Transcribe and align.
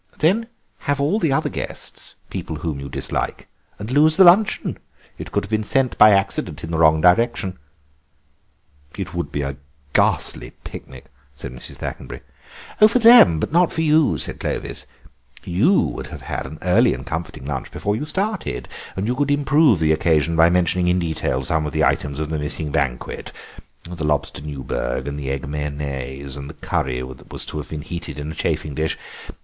"Then 0.17 0.47
have 0.89 0.99
all 0.99 1.19
the 1.19 1.31
other 1.31 1.47
guests, 1.49 2.15
people 2.31 2.55
whom 2.55 2.79
you 2.79 2.89
dislike, 2.89 3.47
and 3.77 3.91
lose 3.91 4.17
the 4.17 4.23
luncheon. 4.23 4.79
It 5.19 5.31
could 5.31 5.43
have 5.45 5.51
been 5.51 5.61
sent 5.63 5.95
by 5.99 6.09
accident 6.09 6.63
in 6.63 6.71
the 6.71 6.79
wrong 6.79 7.01
direction." 7.01 7.59
"It 8.97 9.13
would 9.13 9.31
be 9.31 9.43
a 9.43 9.57
ghastly 9.93 10.53
picnic," 10.63 11.05
said 11.35 11.51
Mrs. 11.53 11.75
Thackenbury. 11.75 12.21
"For 12.79 12.97
them, 12.97 13.39
but 13.39 13.51
not 13.51 13.71
for 13.71 13.83
you," 13.83 14.17
said 14.17 14.39
Clovis; 14.39 14.87
"you 15.43 15.77
would 15.79 16.07
have 16.07 16.21
had 16.21 16.47
an 16.47 16.57
early 16.63 16.95
and 16.95 17.05
comforting 17.05 17.45
lunch 17.45 17.69
before 17.69 17.95
you 17.95 18.05
started, 18.05 18.67
and 18.95 19.05
you 19.05 19.13
could 19.15 19.29
improve 19.29 19.77
the 19.77 19.91
occasion 19.91 20.35
by 20.35 20.49
mentioning 20.49 20.87
in 20.87 20.97
detail 20.97 21.41
the 21.41 21.83
items 21.83 22.17
of 22.17 22.31
the 22.31 22.39
missing 22.39 22.71
banquet—the 22.71 24.03
lobster 24.03 24.41
Newburg 24.41 25.07
and 25.07 25.19
the 25.19 25.29
egg 25.29 25.47
mayonnaise, 25.47 26.35
and 26.35 26.49
the 26.49 26.55
curry 26.55 27.01
that 27.03 27.31
was 27.31 27.45
to 27.45 27.57
have 27.57 27.69
been 27.69 27.83
heated 27.83 28.17
in 28.17 28.31
a 28.31 28.35
chafing 28.35 28.73
dish. 28.73 28.97